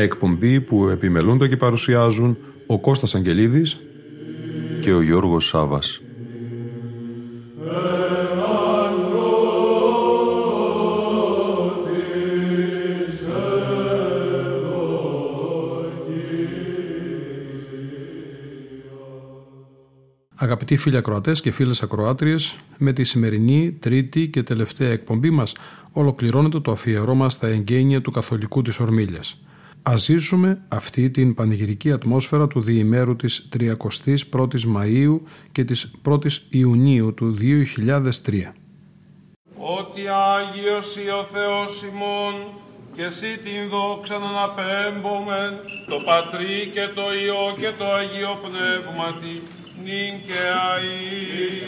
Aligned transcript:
Μια 0.00 0.08
εκπομπή 0.08 0.60
που 0.60 0.88
επιμελούνται 0.88 1.48
και 1.48 1.56
παρουσιάζουν 1.56 2.36
ο 2.66 2.80
Κώστας 2.80 3.14
Αγγελίδης 3.14 3.80
και 4.80 4.92
ο 4.92 5.02
Γιώργος 5.02 5.46
Σάβας. 5.46 6.00
Αγαπητοί 20.34 20.76
φίλοι 20.76 20.96
ακροατές 20.96 21.40
και 21.40 21.50
φίλες 21.50 21.82
ακροάτριες, 21.82 22.56
με 22.78 22.92
τη 22.92 23.04
σημερινή 23.04 23.72
τρίτη 23.80 24.28
και 24.28 24.42
τελευταία 24.42 24.90
εκπομπή 24.90 25.30
μας 25.30 25.54
ολοκληρώνεται 25.92 26.60
το 26.60 26.70
αφιερώμα 26.70 27.28
στα 27.28 27.46
εγγένεια 27.46 28.00
του 28.00 28.10
Καθολικού 28.10 28.62
της 28.62 28.80
Ορμήλια. 28.80 29.20
Α 29.90 29.96
ζήσουμε 29.96 30.62
αυτή 30.68 31.10
την 31.10 31.34
πανηγυρική 31.34 31.92
ατμόσφαιρα 31.92 32.46
του 32.46 32.60
διημέρου 32.60 33.16
της 33.16 33.48
31ης 33.58 34.64
Μαΐου 34.76 35.20
και 35.52 35.64
της 35.64 35.90
1ης 36.08 36.38
Ιουνίου 36.48 37.14
του 37.14 37.36
2003. 37.40 38.52
Ότι 39.56 40.02
Άγιος 40.08 40.96
ή 40.96 41.08
ο 41.20 41.24
Θεός 41.24 41.82
ημών 41.82 42.34
και 42.94 43.02
εσύ 43.02 43.38
την 43.44 43.68
δόξα 43.70 44.18
να 44.18 44.28
αναπέμπομεν 44.28 45.52
το 45.88 45.96
Πατρί 46.06 46.70
και 46.72 46.86
το 46.94 47.06
Υιό 47.22 47.54
και 47.60 47.72
το 47.78 47.84
Αγίο 47.92 48.34
Πνεύματι 48.44 49.34
νυν 49.84 50.14
και 50.26 50.40
αΐ 50.70 51.60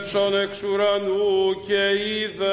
επίβλεψον 0.00 0.40
εξ 0.40 0.62
ουρανού 0.62 1.60
και 1.66 1.88
είδε 1.90 2.50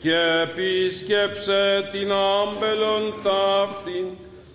και 0.00 0.16
επίσκεψε 0.42 1.88
την 1.92 2.12
άμπελον 2.12 3.14
ταύτην 3.22 4.06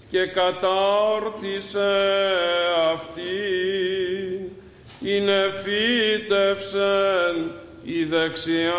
και 0.09 0.25
κατάρτισε 0.25 1.95
αυτή, 2.93 3.21
είναι 5.01 5.51
φύτευσεν 5.63 7.51
η 7.83 8.03
δεξιά 8.03 8.73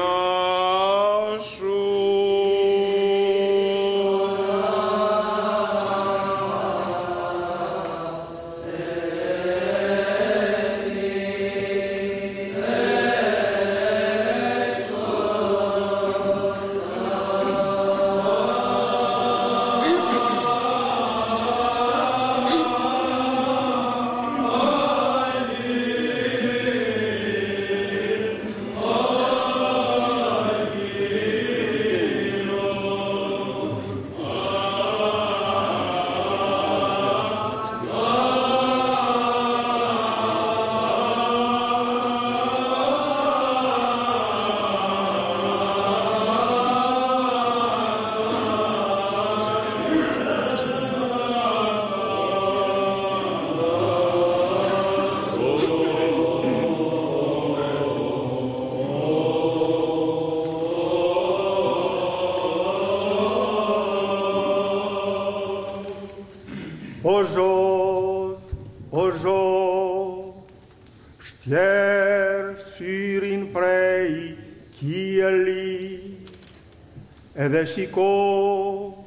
Messico, 77.62 79.04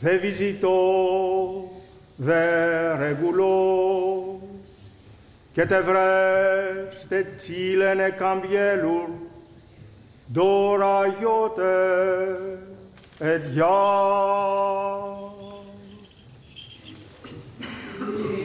ve 0.00 0.16
visitó, 0.18 1.70
ve 2.16 2.96
reguló, 2.98 4.40
και 5.52 5.66
τε 5.66 5.80
βρέστε 5.80 7.26
τσίλενε 7.36 8.10
καμπιέλουρ, 8.10 9.08
δώρα 10.32 11.06
γιώτε, 11.06 11.64
εδιά. 13.18 13.76
προκείμενον 14.56 15.05
Thank 18.06 18.18
you. 18.30 18.35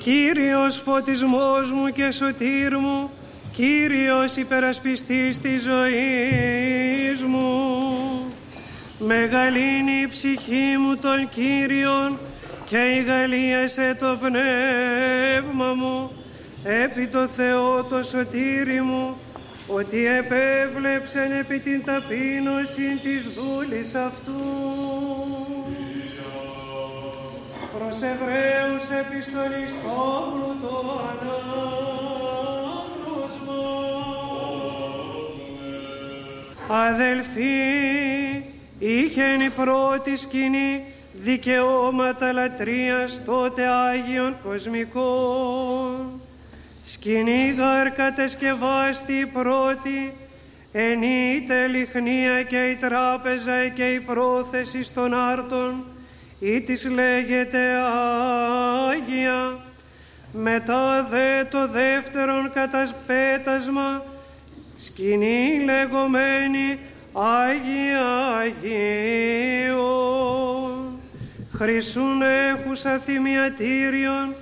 Κύριος 0.00 0.76
φωτισμός 0.76 1.72
μου 1.72 1.88
και 1.92 2.10
σωτήρ 2.10 2.76
μου 2.76 3.10
Κύριος 3.52 4.36
υπερασπιστής 4.36 5.40
της 5.40 5.62
ζωής 5.62 7.22
μου 7.22 7.70
Μεγαλύνει 8.98 10.00
η 10.02 10.08
ψυχή 10.08 10.76
μου 10.78 10.96
τον 10.96 11.28
Κύριον 11.28 12.18
και 12.64 12.78
ηγαλίασε 12.78 13.96
το 14.00 14.18
πνεύμα 14.20 15.74
μου 15.74 16.10
επί 16.64 17.06
το 17.06 17.26
Θεό 17.26 17.84
το 17.84 18.02
σωτήρι 18.02 18.82
μου 18.82 19.16
ότι 19.66 20.06
επέβλεψεν 20.06 21.32
επί 21.40 21.58
την 21.58 21.84
ταπείνωση 21.84 23.00
της 23.02 23.22
δούλης 23.34 23.94
αυτού. 23.94 24.99
Προς 27.80 28.02
Εβραίους 28.02 28.90
επιστολής 28.90 29.72
Παύλου 29.82 30.56
το 30.62 30.74
ανάγνωσμα. 31.10 32.42
Αδελφοί, 36.68 38.44
είχεν 38.78 39.40
η 39.40 39.50
πρώτη 39.50 40.16
σκηνή 40.16 40.84
δικαιώματα 41.12 42.32
λατρείας 42.32 43.24
τότε 43.24 43.66
Άγιον 43.66 44.36
Κοσμικών 44.44 46.20
σκηνή 46.84 47.54
γαρ 47.58 47.90
κατεσκευάστη 47.90 49.30
πρώτη, 49.32 50.12
ενή 50.72 51.46
λιχνία 51.70 52.42
και 52.42 52.66
η 52.66 52.74
τράπεζα 52.74 53.68
και 53.68 53.86
η 53.86 54.00
πρόθεση 54.00 54.92
των 54.94 55.14
άρτων, 55.14 55.84
ή 56.40 56.60
της 56.60 56.90
λέγεται 56.90 57.58
Άγια, 58.90 59.58
μετά 60.32 61.06
δε 61.10 61.44
το 61.44 61.68
δεύτερον 61.68 62.52
κατασπέτασμα, 62.52 64.04
σκηνή 64.76 65.62
λεγόμενη 65.64 66.78
Άγια 67.12 68.36
Αγίο, 68.38 69.84
χρυσούν 71.52 72.22
έχουσα 72.22 72.98
θυμιατήριον, 72.98 74.34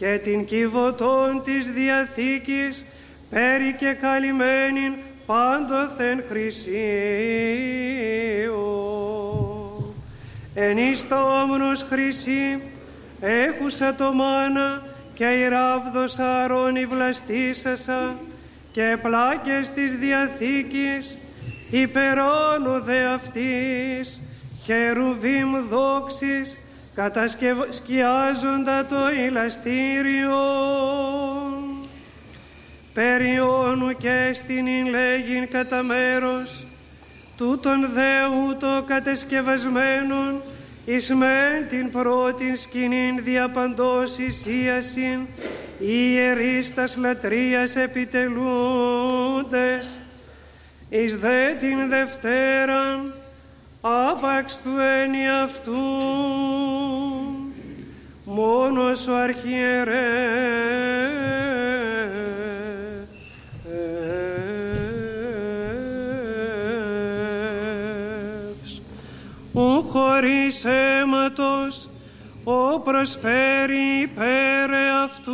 και 0.00 0.20
την 0.22 0.44
κυβωτών 0.44 1.42
της 1.44 1.70
Διαθήκης 1.70 2.84
πέρι 3.30 3.76
και 3.78 3.92
καλυμμένην 4.00 4.94
πάντοθεν 5.26 6.22
χρυσίου. 6.28 6.70
Εν 10.54 10.78
εις 10.78 11.08
το 11.08 11.40
όμνος 11.42 11.86
χρυσή 11.88 12.60
έχουσα 13.20 13.94
το 13.94 14.12
μάνα 14.12 14.82
και 15.14 15.24
η 15.24 15.48
ράβδος 15.48 16.18
αρώνη 16.18 16.86
βλαστήσασα 16.86 18.14
και 18.72 18.98
πλάκες 19.02 19.70
της 19.70 19.94
Διαθήκης 19.94 21.18
υπερώνω 21.70 22.80
δε 22.80 23.04
αυτής. 23.04 24.22
Χερουβίμ 24.64 25.68
δόξης 25.68 26.58
κατασκευάζοντα 26.94 28.86
το 28.86 29.10
ηλαστήριο. 29.26 30.38
Περιόνου 32.94 33.92
και 33.92 34.30
στην 34.32 34.86
λέγειν 34.86 35.50
κατά 35.50 35.82
μέρος 35.82 36.66
τούτον 37.40 37.80
δεού 37.92 38.56
το 38.60 38.84
κατεσκευασμένον 38.86 40.42
εις 40.84 41.14
μεν 41.14 41.68
την 41.68 41.90
πρώτην 41.90 42.56
σκηνήν 42.56 43.24
διαπαντός 43.24 44.18
ισίασιν 44.18 45.26
ιερείς 45.78 46.74
τας 46.74 46.96
λατρείας 46.96 47.76
επιτελούντες. 47.76 48.80
Εις 50.88 51.16
δε 51.16 51.54
την 51.54 51.88
Δευτέραν 51.88 53.14
άπαξ 53.80 54.60
του 54.62 54.70
ένι 55.02 55.28
αυτού 55.44 55.80
μόνος 58.24 59.06
ο 59.06 59.16
αρχιερεύς 59.16 60.99
ο 70.20 70.22
χωρίς 70.22 70.64
αίματος 70.64 71.88
ο 72.44 72.80
προσφέρει 72.80 74.00
υπέρ 74.02 74.74
αυτού 75.04 75.32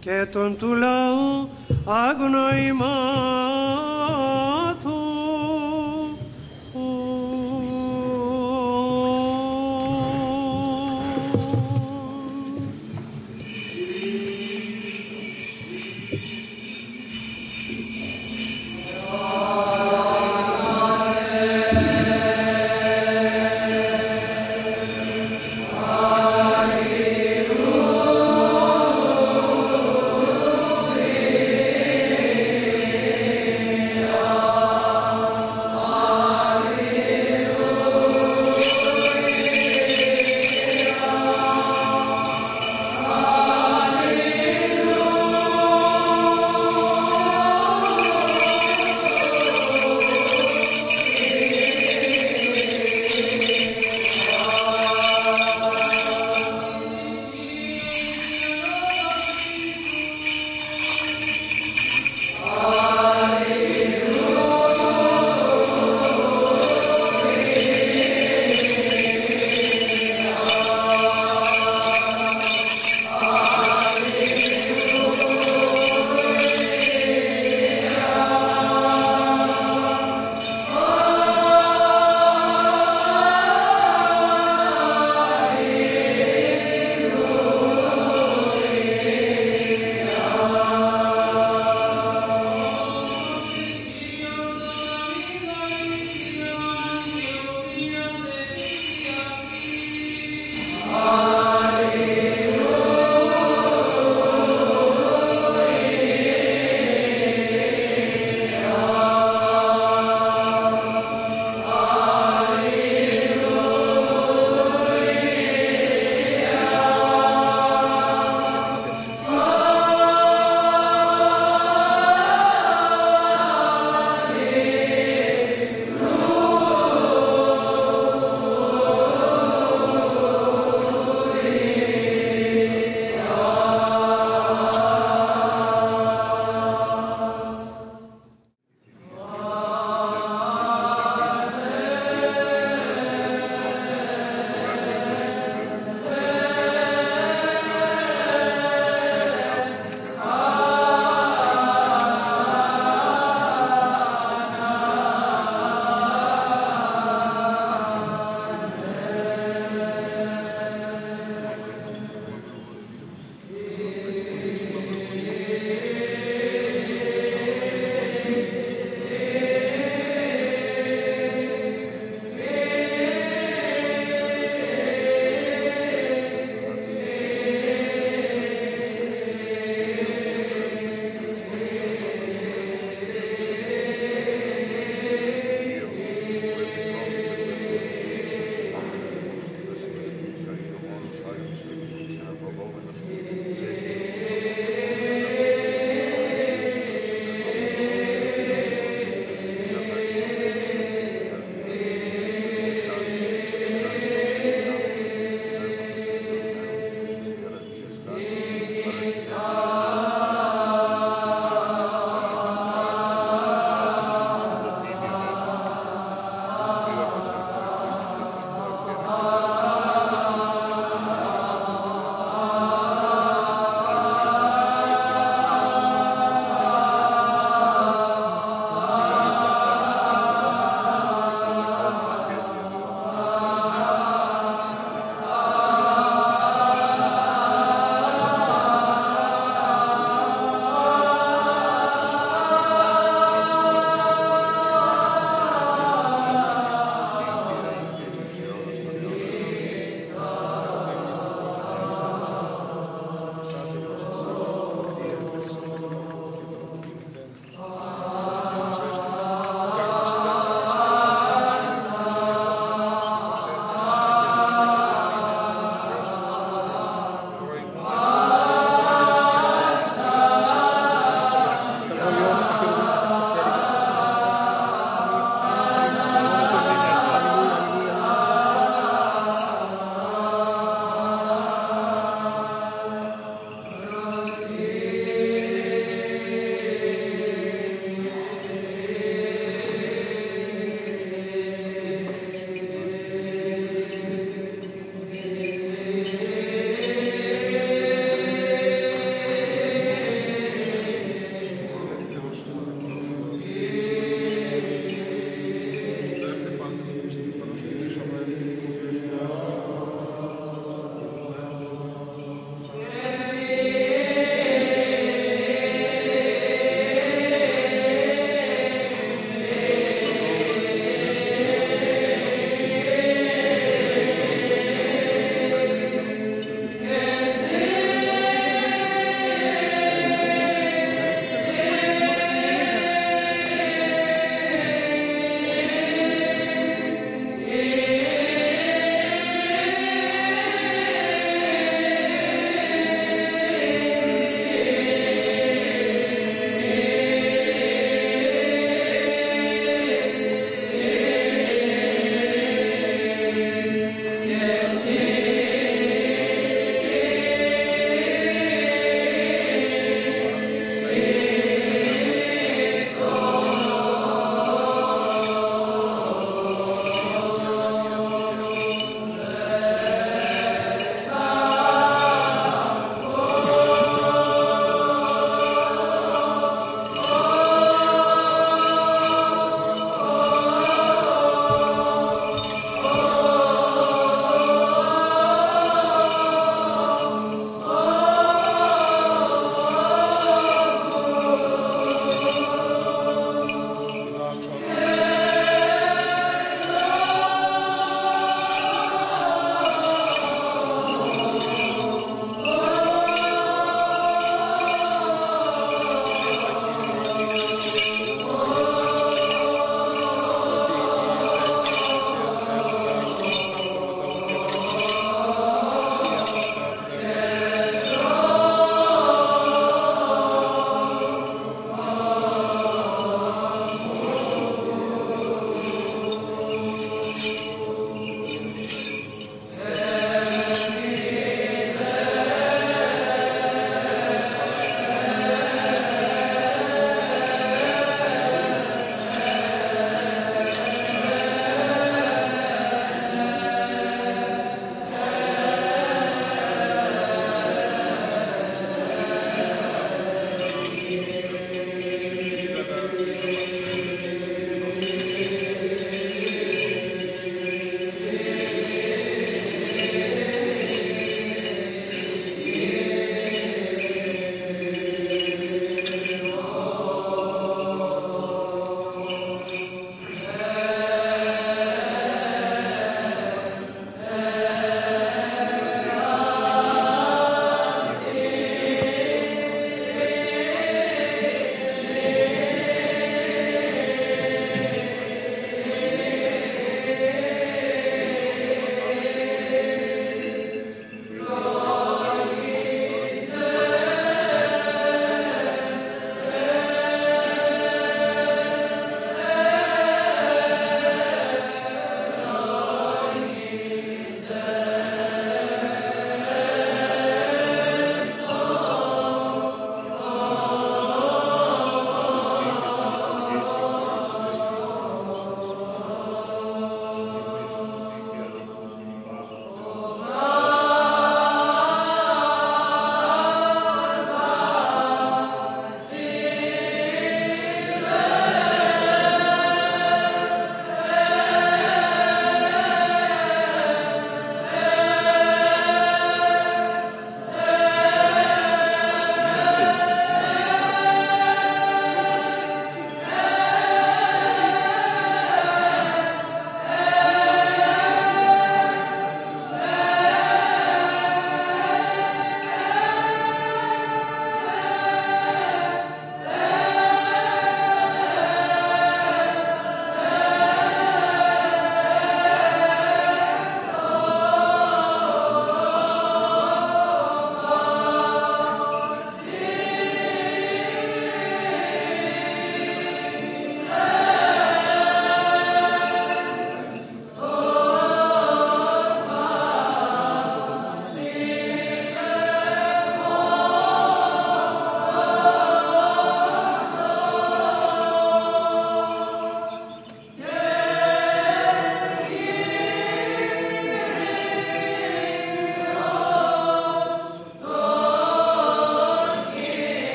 και 0.00 0.26
τον 0.32 0.56
του 0.58 0.74
λαού 0.74 1.48
αγνοημάτου 1.84 3.97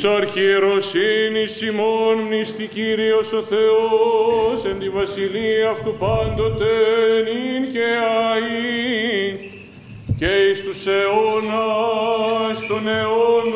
Της 0.00 0.08
αρχιεροσύνης 0.08 1.60
ημών 1.62 2.18
μνήστη 2.18 2.66
Κύριος 2.66 3.32
ο 3.32 3.42
Θεός 3.42 4.64
εν 4.64 4.78
τη 4.78 4.88
βασιλεία 4.88 5.70
αυτού 5.70 5.94
πάντοτε 5.98 6.66
νυν 7.24 7.72
και 7.72 7.88
αΐ 8.32 9.36
και 10.18 10.26
εις 10.26 10.60
τους 10.60 10.86
αιώνας 10.86 12.66
των 12.68 12.88
αιώνων. 12.88 13.48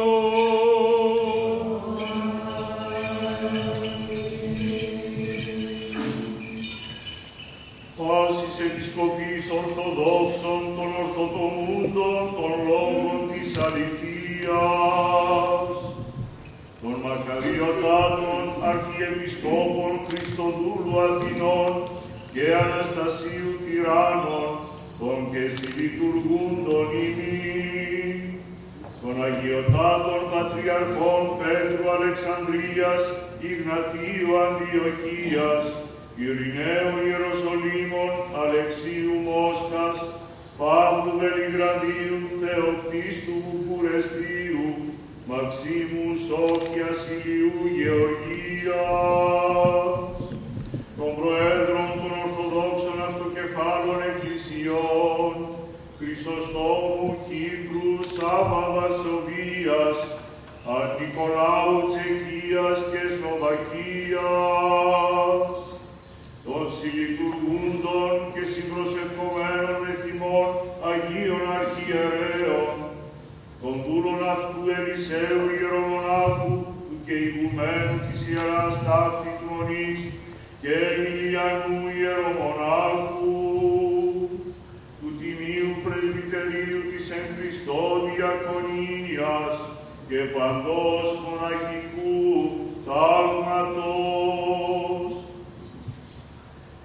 Πάσης 7.97 8.57
επισκοπής 8.69 9.45
Ορθοδόξων 9.59 10.63
των 10.77 10.91
Ορθοτομούντων 11.03 12.23
των 12.37 12.55
λόγων 12.69 13.19
της 13.33 13.49
αληθείας, 13.65 14.15
των 14.45 14.84
μακαριωτάτων 17.15 18.43
Αρχιεπισκόπων 18.73 19.93
Χριστοδούλου 20.07 20.95
Αθηνών 21.07 21.73
και 22.33 22.45
Αναστασίου 22.65 23.53
Τυράννων, 23.65 24.51
των 24.99 25.19
και 25.33 25.45
συλλειτουργούντων 25.55 26.87
ημίν, 27.07 28.17
των 29.03 29.15
Αγιωτάτων 29.27 30.21
Πατριαρχών 30.33 31.23
Πέτρου 31.41 31.87
Αλεξανδρίας, 31.97 33.03
Ιγνατίου 33.49 34.29
Αντιοχίας, 34.47 35.65
Ειρηναίου 36.23 36.95
Ιεροσολύμων, 37.09 38.12
Αλεξίου 38.43 39.17
Μόσχας, 39.29 39.97
Παύλου 40.59 41.12
Βελιγραδίου, 41.21 42.19
Θεοπτίστου 42.41 43.37
Βουκουρεστίου, 43.45 44.44
Μαξίμους 45.27 46.18
Σόφιας 46.29 46.99
Ηλιού 47.14 47.59
Γεωργίας, 47.79 48.75
των 50.97 51.11
Προέδρων 51.18 51.89
των 52.01 52.12
Ορθοδόξων 52.25 52.99
Αυτοκεφάλων 53.09 53.99
Εκκλησιών, 54.11 55.33
Χρυσοστόμου 55.99 57.09
Κύπρου, 57.29 57.93
Σάβα 58.16 58.62
Βαρσοβίας, 58.75 59.99
Αντικολάου 60.79 61.77
Τσεχίας 61.89 62.79
και 62.91 63.03
Σλοβακίας, 63.14 64.25
αυτού 75.05 75.17
Ελισαίου 75.17 75.47
Ιερομονάχου, 75.61 76.55
του 76.89 76.97
και 77.07 77.15
ηγουμένου 77.29 77.97
της 78.07 78.21
Ιεράς 78.29 78.75
Ταύτης 78.87 79.39
Μονής 79.49 80.01
και 80.61 80.73
Εμιλιανού 80.93 81.81
Ιερομονάχου, 81.99 83.35
του 85.01 85.11
Τιμίου 85.19 85.73
Πρεσβυτερίου 85.85 86.83
της 86.91 87.05
εν 87.17 87.25
Χριστώ 87.35 87.81
Διακονίας 88.09 89.55
και 90.09 90.21
παντός 90.35 91.09
μοναχικού 91.25 92.23
τάγματος, 92.87 93.93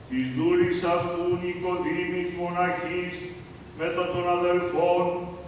της 0.09 0.25
δούλης 0.35 0.79
αυτού 0.83 1.23
Νικοδήμης 1.41 2.29
μοναχής 2.39 3.15
μετά 3.79 4.03
των 4.13 4.25
αδελφών 4.37 5.05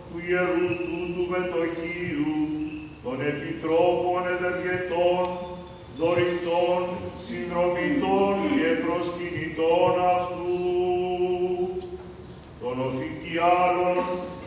του 0.09 0.19
Ιερού 0.29 0.69
τούτου 0.85 1.23
μετοχίου, 1.33 2.60
των 3.03 3.21
επιτρόπων 3.31 4.21
ευεργετών, 4.35 5.23
δωρητών, 5.97 6.81
συνδρομητών 7.27 8.33
και 8.57 8.69
προσκυνητών 8.83 9.93
αυτού, 10.15 10.59
των 12.61 12.75
οφικιάλων 12.89 13.97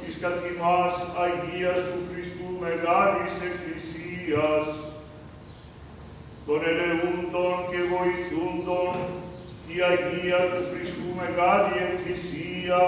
της 0.00 0.18
καθημάς 0.24 0.94
Αγίας 1.24 1.80
του 1.90 2.00
Χριστού 2.08 2.48
Μεγάλης 2.64 3.34
Εκκλησίας, 3.48 4.64
των 6.46 6.60
ελεούντων 6.70 7.56
και 7.70 7.80
βοηθούντων 7.92 8.94
η 9.74 9.76
Αγία 9.92 10.40
του 10.52 10.64
Χριστού 10.72 11.06
Μεγάλη 11.22 11.76
Εκκλησία 11.88 12.80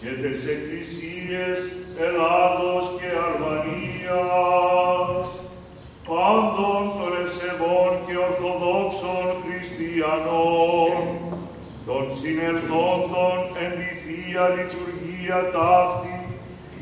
και 0.00 0.10
τις 0.22 0.46
Εκκλησίες 0.54 1.58
Ελλάδος 1.98 2.84
και 2.98 3.08
Αλβανίας, 3.26 5.26
πάντων 6.08 6.82
των 6.98 7.12
ευσεβών 7.24 7.92
και 8.06 8.16
ορθοδόξων 8.26 9.26
χριστιανών, 9.42 10.92
των 11.86 12.04
συνερθόντων 12.20 13.36
εν 13.62 13.70
τη 13.78 13.90
Θεία 14.02 14.44
Λειτουργία 14.56 15.38
ταύτη 15.54 16.18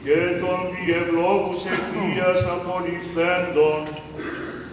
και 0.04 0.20
των 0.42 0.58
διευλόγους 0.74 1.62
εκκλίας 1.74 2.40
απολυφθέντων, 2.56 3.80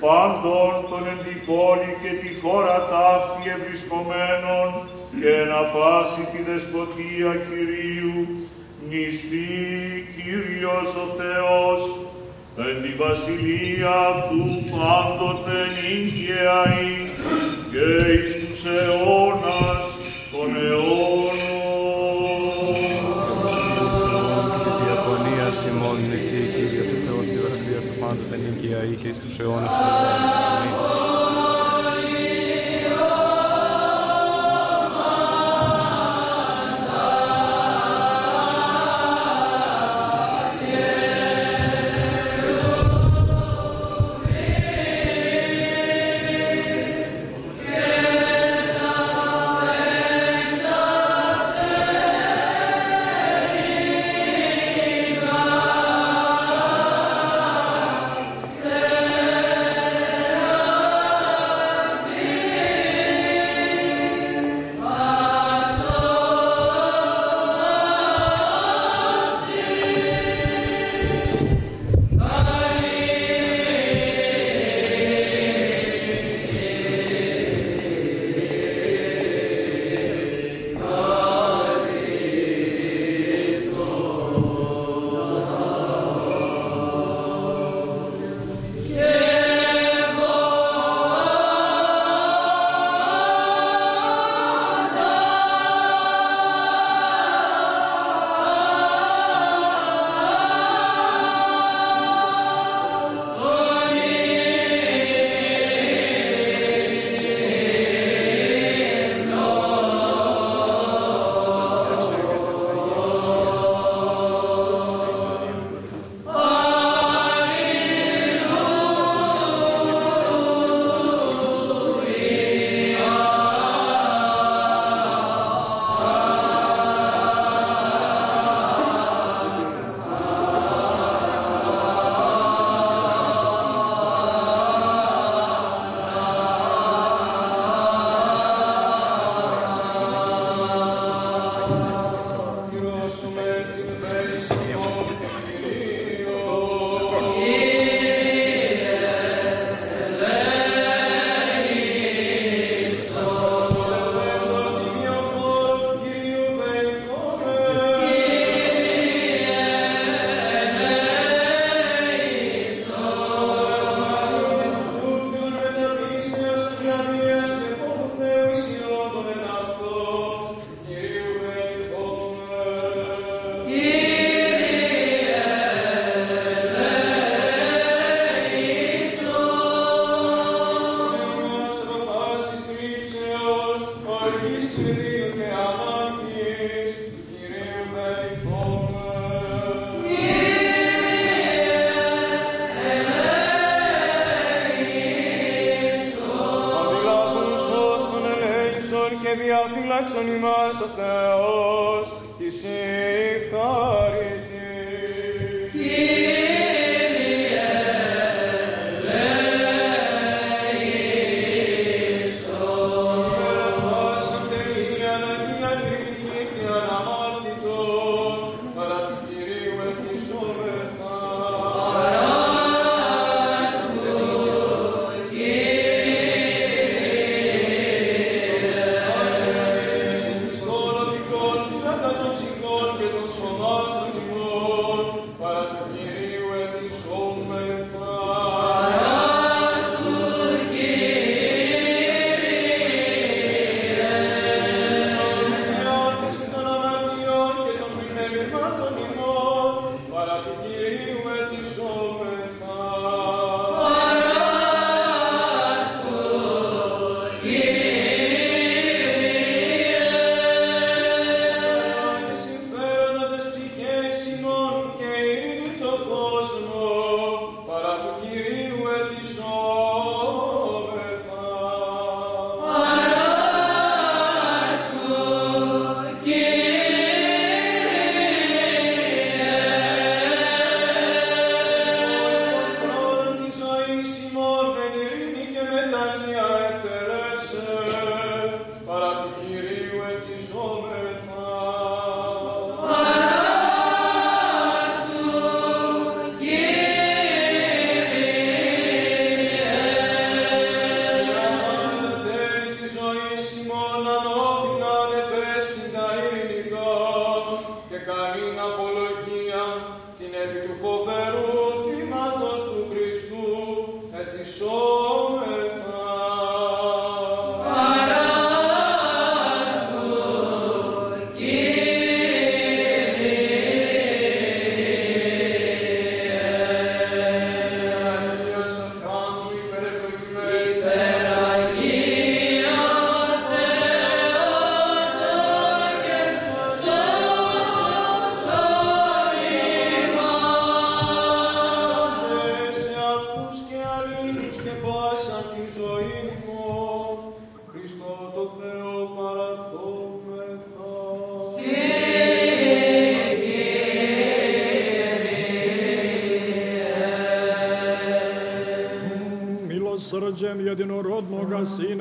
πάντων 0.03 0.71
των 0.89 1.01
εν 1.11 1.19
τη 1.25 1.35
πόλη 1.49 1.91
και 2.01 2.11
τη 2.21 2.29
χώρα 2.41 2.77
ταύτη 2.93 3.41
ευρισκομένων 3.55 4.67
και 5.21 5.33
να 5.51 5.61
πάση 5.73 6.21
τη 6.31 6.39
δεσποτεία 6.47 7.31
Κυρίου, 7.47 8.46
νηστεί 8.89 9.47
Κύριος 10.15 10.89
ο 11.03 11.07
Θεός, 11.19 11.81
εν 12.57 12.75
τη 12.83 12.91
βασιλεία 13.03 13.93
αυτού 14.13 14.43
πάντοτε 14.71 15.59
νύχια 15.77 16.59
και 17.71 17.87
εις 18.11 18.29
τους 18.39 18.61
αιώνας 18.65 19.79
των 20.31 20.49
αιώνων. 20.65 21.37
Διαθωνία 24.83 25.47
ημών 25.69 25.97
νηστεί 26.09 26.41
Κύριος 26.53 26.89
ο 26.95 26.97
Θεός 27.05 27.25
τη 27.31 27.37
βασιλεία 27.43 27.81
του 27.87 27.95
πάντοτε 28.01 28.35
νύχια 28.43 28.79
και 29.01 29.07
εις 29.07 29.19
τους 29.19 29.39
αιώνας 29.39 29.75
των 29.77 29.91
αιώνων. 29.95 30.96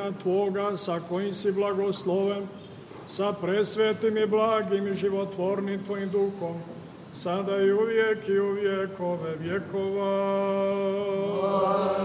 Sina 0.07 0.23
Tvoga, 0.23 0.77
sa 0.77 1.01
kojim 1.01 1.35
si 1.35 1.51
blagosloven, 1.53 2.47
sa 3.07 3.33
presvetim 3.33 4.17
i 4.17 4.27
blagim 4.27 4.87
i 4.87 4.95
životvornim 4.95 5.85
Tvojim 5.85 6.11
duhom, 6.11 6.61
sada 7.13 7.63
i 7.63 7.73
uvijek 7.73 8.29
i 8.29 8.39
u 8.39 8.53
vjekove 8.53 9.37
vjekova. 9.37 10.13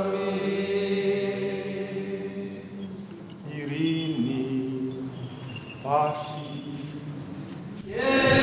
Amin. 0.01 0.39
Irini, 3.53 4.93
paši. 5.83 6.41
Yeah. 7.87 8.40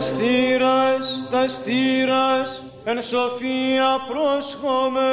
Τα 0.00 0.06
στήρας, 0.06 1.26
τα 1.30 1.48
στήρας, 1.48 2.62
εν 2.84 3.02
σοφία 3.02 3.90
πρόσχομαι. 4.08 5.09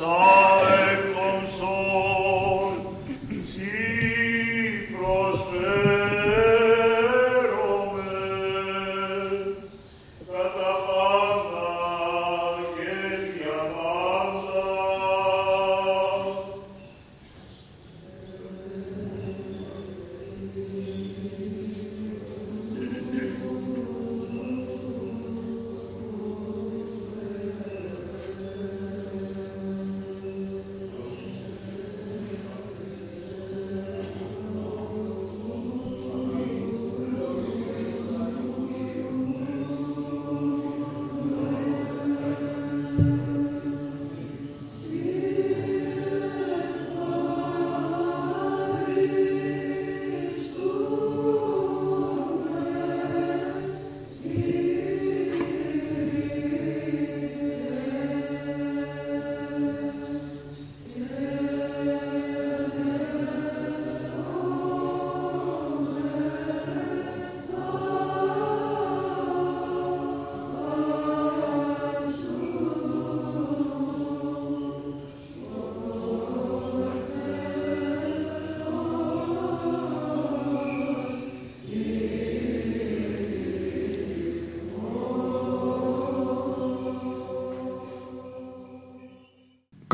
song. 0.00 0.39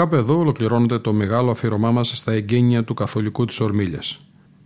Κάπου 0.06 0.18
εδώ 0.18 0.38
ολοκληρώνεται 0.38 0.98
το 0.98 1.12
μεγάλο 1.12 1.50
αφιερωμά 1.50 1.90
μας 1.90 2.12
στα 2.14 2.32
εγγένεια 2.32 2.84
του 2.84 2.94
Καθολικού 2.94 3.44
της 3.44 3.60
Ορμήλιας, 3.60 4.18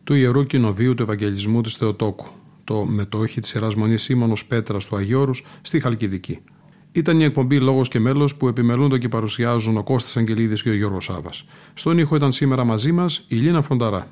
του 0.05 0.15
Ιερού 0.15 0.45
Κοινοβίου 0.45 0.95
του 0.95 1.03
Ευαγγελισμού 1.03 1.61
της 1.61 1.75
Θεοτόκου, 1.75 2.27
το 2.65 2.85
μετόχι 2.85 3.41
της 3.41 3.55
Ιεράς 3.55 3.75
Μονής 3.75 4.03
Σίμωνος 4.03 4.45
Πέτρας 4.45 4.87
του 4.87 4.97
Αγιώρους 4.97 5.45
στη 5.63 5.81
Χαλκιδική. 5.81 6.39
Ήταν 6.93 7.21
η 7.21 7.25
εκπομπή 7.25 7.61
Λόγος 7.61 7.89
και 7.89 8.01
Μέλος 8.01 8.37
που 8.37 8.49
επιμελούνται 8.49 8.99
και 8.99 9.09
παρουσιάζουν 9.09 9.77
ο 9.77 9.83
Κώστας 9.83 10.17
Αγγελίδης 10.17 10.63
και 10.63 10.71
ο 10.71 10.75
Γιώργος 10.75 11.05
Σάβα. 11.05 11.31
Στον 11.75 11.99
ήχο 11.99 12.17
ήταν 12.17 12.33
σήμερα 12.33 12.65
μαζί 12.65 12.93
μας 12.93 13.25
η 13.29 13.37
Λίνα 13.37 13.63
Φονταρά. 13.63 14.11